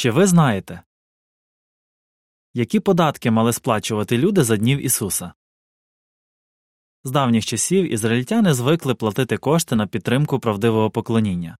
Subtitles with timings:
[0.00, 0.82] Чи ви знаєте,
[2.54, 5.32] які податки мали сплачувати люди за днів Ісуса?
[7.04, 11.56] З давніх часів ізраїльтяни звикли платити кошти на підтримку правдивого поклоніння.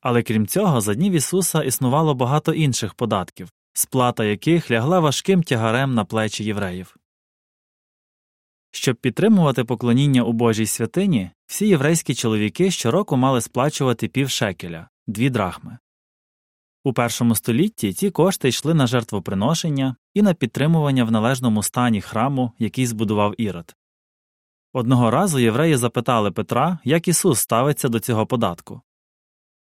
[0.00, 5.94] Але крім цього, за днів Ісуса існувало багато інших податків, сплата яких лягла важким тягарем
[5.94, 6.96] на плечі євреїв.
[8.70, 15.30] Щоб підтримувати поклоніння у Божій святині, всі єврейські чоловіки щороку мали сплачувати пів шекеля дві
[15.30, 15.78] драхми.
[16.88, 22.52] У першому столітті ці кошти йшли на жертвоприношення і на підтримування в належному стані храму,
[22.58, 23.76] який збудував Ірод.
[24.72, 28.80] Одного разу євреї запитали Петра, як Ісус ставиться до цього податку.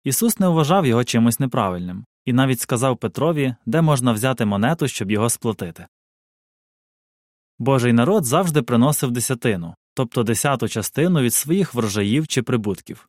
[0.05, 5.11] Ісус не вважав його чимось неправильним і навіть сказав Петрові, де можна взяти монету, щоб
[5.11, 5.87] його сплатити.
[7.59, 13.09] Божий народ завжди приносив десятину, тобто десяту частину від своїх врожаїв чи прибутків.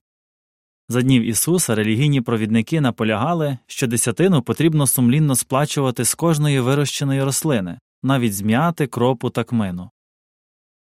[0.92, 7.80] За днів Ісуса релігійні провідники наполягали, що десятину потрібно сумлінно сплачувати з кожної вирощеної рослини,
[8.04, 9.90] навіть з м'яти, кропу та кмину.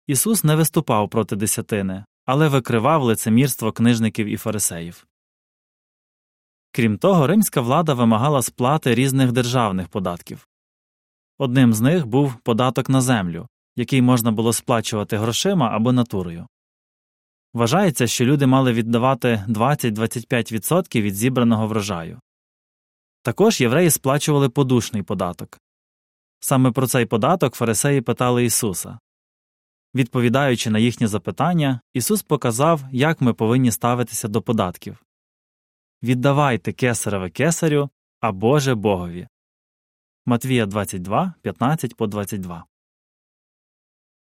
[0.06, 5.06] Ісус не виступав проти десятини, але викривав лицемірство книжників і фарисеїв.
[6.72, 10.48] Крім того, римська влада вимагала сплати різних державних податків.
[11.38, 16.46] Одним з них був податок на землю, який можна було сплачувати грошима або натурою.
[17.56, 22.20] Вважається, що люди мали віддавати 20-25% від зібраного врожаю.
[23.22, 25.60] Також євреї сплачували подушний податок.
[26.40, 28.98] Саме про цей податок фарисеї питали Ісуса.
[29.94, 35.04] Відповідаючи на їхнє запитання, Ісус показав, як ми повинні ставитися до податків
[36.02, 37.90] Віддавайте кесареве кесарю,
[38.20, 39.28] а Боже Богові.
[40.26, 42.64] Матвія 22, 15 по 22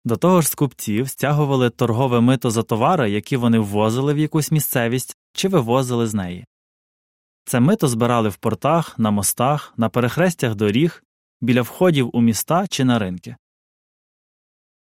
[0.05, 4.51] до того ж з купців стягували торгове мито за товари, які вони ввозили в якусь
[4.51, 6.45] місцевість чи вивозили з неї.
[7.45, 11.03] Це мито збирали в портах, на мостах, на перехрестях доріг,
[11.41, 13.35] біля входів у міста чи на ринки.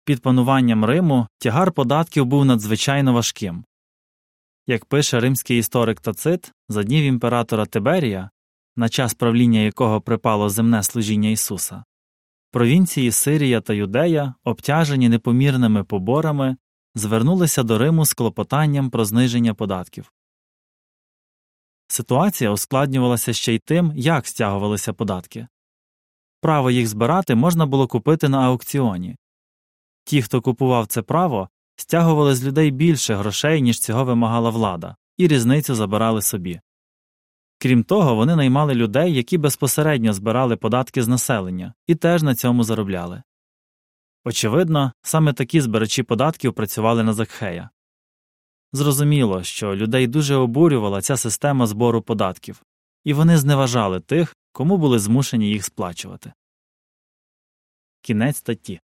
[0.05, 3.65] Під пануванням Риму тягар податків був надзвичайно важким.
[4.67, 8.29] Як пише римський історик Тацит, за днів імператора Тиберія,
[8.75, 11.83] на час правління якого припало земне служіння Ісуса,
[12.55, 16.57] Провінції Сирія та Юдея, обтяжені непомірними поборами,
[16.93, 20.13] звернулися до Риму з клопотанням про зниження податків.
[21.87, 25.47] Ситуація ускладнювалася ще й тим, як стягувалися податки.
[26.41, 29.15] Право їх збирати можна було купити на аукціоні.
[30.03, 35.27] Ті, хто купував це право, стягували з людей більше грошей, ніж цього вимагала влада, і
[35.27, 36.61] різницю забирали собі.
[37.65, 42.63] Крім того, вони наймали людей, які безпосередньо збирали податки з населення, і теж на цьому
[42.63, 43.23] заробляли.
[44.25, 47.69] Очевидно, саме такі збирачі податків працювали на Закхея.
[48.73, 52.63] Зрозуміло, що людей дуже обурювала ця система збору податків,
[53.03, 56.33] і вони зневажали тих, кому були змушені їх сплачувати.
[58.01, 58.79] Кінець статті